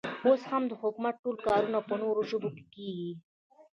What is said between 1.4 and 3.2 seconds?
کارونه په نورو ژبو کې کېږي.